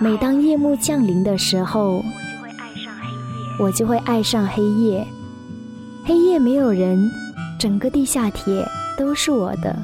[0.00, 3.58] 每当夜幕降临的时候，我就会爱上黑夜。
[3.58, 4.46] 我就会爱上
[6.04, 7.10] 黑夜没有人，
[7.58, 8.66] 整个地下铁
[8.98, 9.76] 都是我的。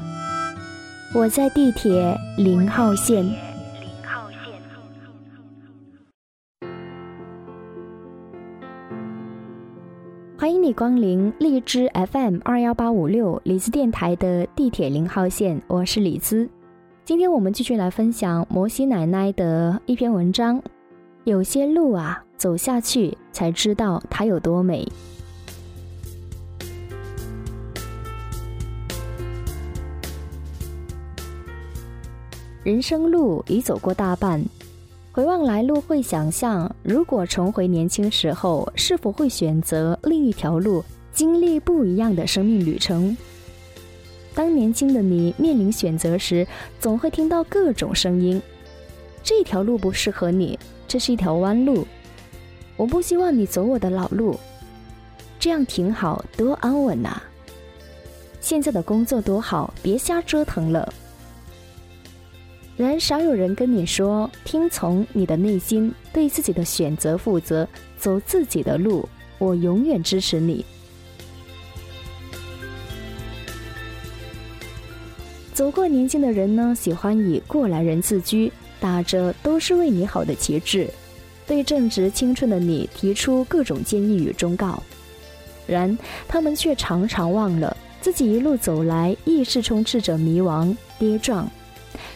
[1.15, 3.25] 我在地铁零号线。
[10.37, 16.49] 欢迎你光临荔枝 FM 二幺八五六李子电台的地铁零号线，我是李子。
[17.09, 20.61] 今天我们继续来分享摩西奶奶的一篇文章。
[21.23, 24.87] 有些路啊，走下去才知道它有多美。
[32.63, 34.39] 人生路已走过大半。
[35.11, 43.17] 回望来路，会想象，如果重回年轻时候，是否会选择另一条路，经历不一样的生命旅程？
[44.33, 46.47] 当年轻的你面临选择时，
[46.79, 48.41] 总会听到各种声音：
[49.23, 50.57] 这条路不适合你，
[50.87, 51.85] 这是一条弯路。
[52.77, 54.39] 我不希望你走我的老路，
[55.39, 57.21] 这样挺好，多安稳呐！
[58.39, 60.93] 现在的工作多好，别瞎折腾了。
[62.77, 69.07] 然少有人跟你说，听从你的内心，对自己的选择负责，走自己的路。
[69.37, 70.65] 我永远支持你。
[75.59, 80.87] 走过年轻的人呢，喜欢以过来人自居，打着都是为你好的旗帜，
[81.45, 84.81] 对正值青春的你提出各种建议与忠告。
[85.67, 85.97] 然
[86.29, 91.45] 他们却常常忘了，自己一路走来，亦是充斥着迷茫、跌撞。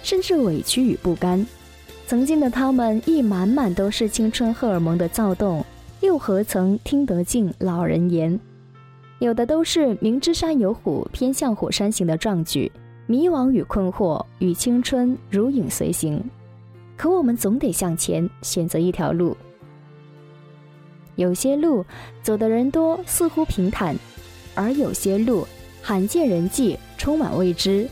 [0.03, 1.45] 甚至委屈与不甘，
[2.07, 5.65] 曾经的他们亦满满都是青春荷尔蒙的躁动，
[5.99, 8.39] 又何曾听得进老人言？
[9.19, 12.71] 有的都是明知山有虎，偏向虎山行的壮举，
[13.05, 16.23] 迷惘与困惑与青春如影随形。
[16.95, 19.35] 可我们总得向前，选择一条路。
[21.15, 21.85] 有些路
[22.21, 23.95] 走的人多，似乎平坦；
[24.55, 25.45] 而有些路
[25.81, 27.87] 罕见人迹，充满未知。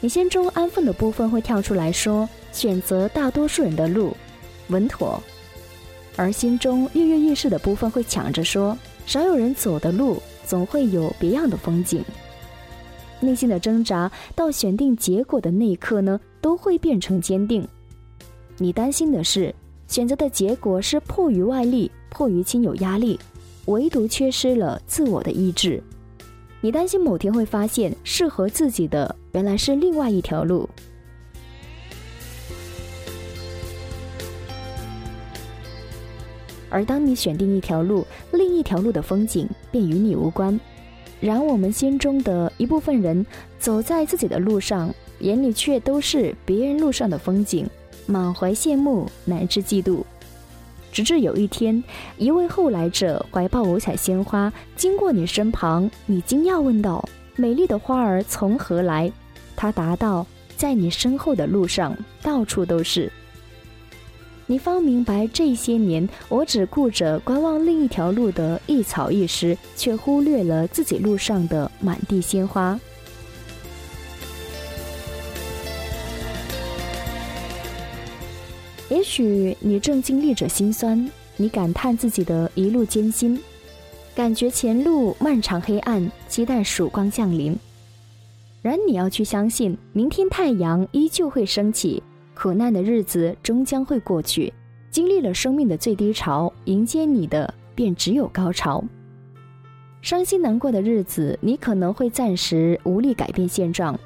[0.00, 4.16] 你心中安分的部分会跳出来说：“选择大多数人的路，
[4.68, 5.20] 稳妥。”
[6.16, 12.04] 而心中跃跃欲试的部分会抢着说：“少有人走的路，总会有别样的风景。”
[13.24, 17.66] 内心的挣扎到选定结果的那一刻呢，都会变成坚定。
[18.58, 19.54] 你担心的是，
[19.88, 23.18] 选择的结果是迫于外力，迫于亲友压力，
[23.66, 25.82] 唯独缺失了自我的意志。
[26.60, 30.68] 你担心某天会发现适合自己的原来是另外一条路，
[36.70, 40.58] 而当你选定一条路，另一条路的风景便与你无关。
[41.24, 43.24] 然我们心中的一部分人
[43.58, 47.66] 走在自己的路上，眼里却都是别人路上的风景，
[48.04, 50.02] 满怀羡慕乃至嫉妒。
[50.92, 51.82] 直至有一天，
[52.18, 57.02] 一位后来者怀抱五彩鲜花经过你身旁，你惊讶问道
[57.36, 59.10] ：“美丽的花儿从何来？”
[59.56, 60.26] 他答道
[60.58, 63.10] ：“在你身后的路上，到处都是。”
[64.46, 72.78] 你方明白，这些年我只顾着观望另一条路的一草一石，却忽略了自己路上的满地鲜花。
[78.90, 83.40] 也许你正经历着心酸，你感叹自己的一路艰辛，
[84.14, 87.56] 感觉前路漫长黑暗，期待曙光降临。
[88.60, 92.02] 然你要去相信，明天太阳依旧会升起，
[92.44, 94.52] 苦难的日子终将会过去。
[94.90, 98.84] 经历了生命的最低潮，迎接你的便只有高潮。
[100.02, 103.98] 伤心难过的日子，你可能会暂时无力改变现状，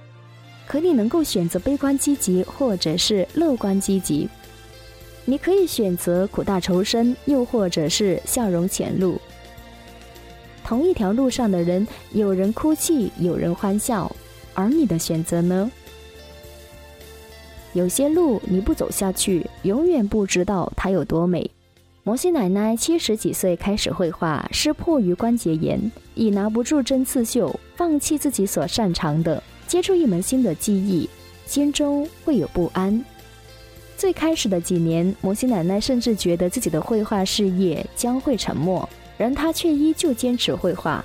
[0.68, 4.28] 可你能够选择悲观积极，或者是乐观积极。
[5.24, 9.20] 你可以选择苦大仇深，又或者是笑容前路。
[10.62, 14.14] 同一条路上的人，有人哭泣，有人欢笑，
[14.54, 15.68] 而你的选择呢？
[17.74, 21.50] 有些路你不走下去，永远不知道它有多美。
[22.02, 25.78] 摩西奶奶七十几岁开始绘画，是迫于关节炎，
[26.14, 31.08] 已拿不住针刺绣，放弃自己所擅长的，接触一门新的技艺，
[31.44, 33.04] 心中会有不安。
[33.96, 38.88] 最开始的几年，摩西奶奶甚至觉得自己的绘画事业将会沉没，
[39.18, 41.04] 然她却依旧坚持绘画。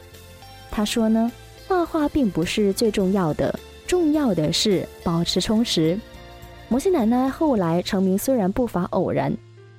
[0.72, 1.30] 她说呢，
[1.68, 6.00] 画画并不是最重要的，重要的是保持充实。
[6.74, 9.32] 摩西奶奶后来成名虽然不乏偶然，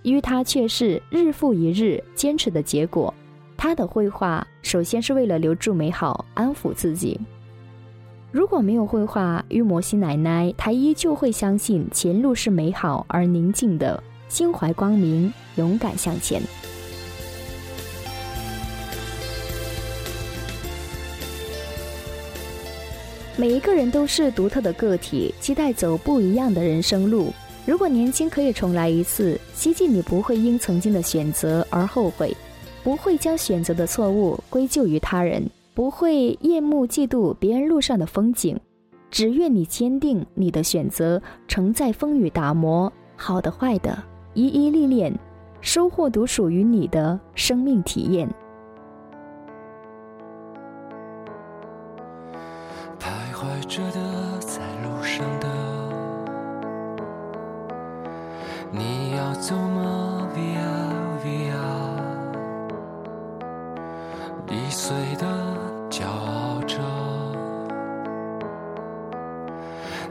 [0.04, 3.12] 于她却是日复一日坚持的结果。
[3.56, 7.18] 她的绘画首先是为了留住美好，安抚自己。
[8.30, 16.40] 如果没有绘画，于摩西奶奶她依旧会相信前路是美好而宁静的，心怀光明，勇敢向前。
[23.36, 27.32] 每一个人都是独特的个体，期待走不一样的人生路。
[27.66, 32.32] 如果年轻可以重来一次，希冀你不会因曾经的选择而后悔，
[32.84, 35.42] 不会将选择的错误归咎于他人，
[35.74, 38.56] 不会厌恶嫉妒别人路上的风景。
[39.10, 44.00] 只愿你坚定你的选择，承载风雨打磨，好的坏的，
[44.34, 45.12] 一一历练，
[45.60, 48.28] 收获独属于你的生命体验。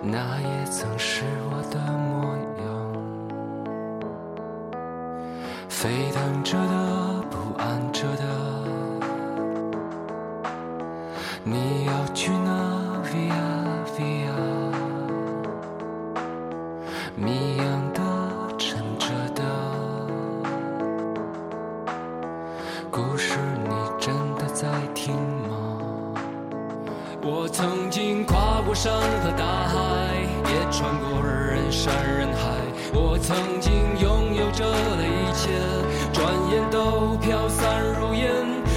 [0.05, 2.63] 那也曾是我的模样。
[5.69, 8.23] 沸腾着的，不安着的，
[11.43, 12.51] 你要去哪
[13.05, 13.31] ？via
[13.95, 14.33] via，
[17.15, 18.01] 谜样的
[18.57, 19.41] 沉着的
[22.91, 25.49] 故事，你真的在听吗？
[27.25, 28.91] 我曾经跨过山
[29.21, 29.72] 和大海，
[31.73, 32.41] 山人海。
[32.93, 35.49] 我曾经拥有着的一切，
[36.13, 36.21] 转
[36.51, 38.29] 眼都飘散如烟。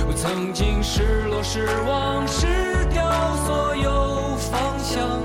[0.09, 2.47] 我曾经失落失望失
[2.91, 3.05] 掉
[3.45, 4.17] 所有。
[4.37, 5.21] 方向，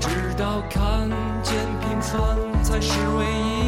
[0.00, 1.08] 直到看
[1.42, 2.14] 见平凡
[2.62, 3.63] 才是唯一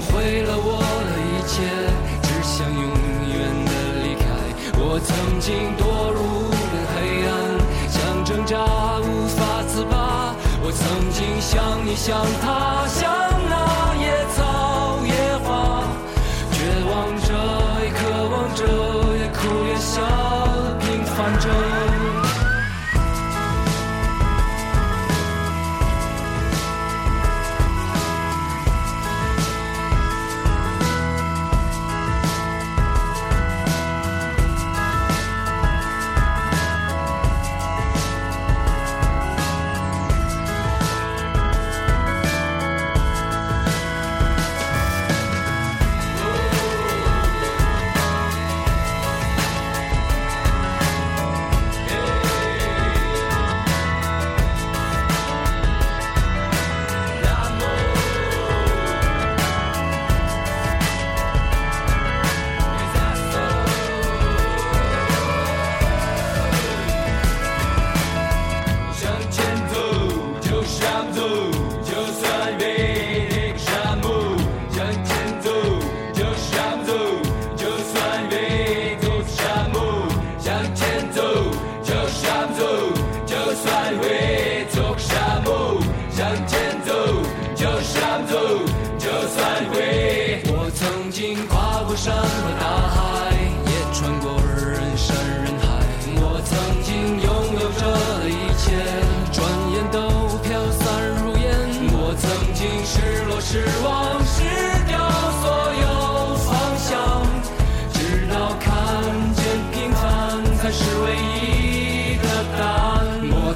[0.00, 1.62] 毁了我的一切，
[2.22, 2.82] 只想永
[3.28, 3.72] 远的
[4.02, 4.24] 离开。
[4.78, 6.18] 我曾经堕入
[6.50, 6.96] 了黑
[7.26, 7.30] 暗，
[7.88, 8.54] 想挣扎
[9.00, 10.34] 无法自拔。
[10.62, 13.37] 我曾经像你，像他，像。